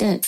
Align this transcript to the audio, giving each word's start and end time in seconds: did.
did. 0.00 0.26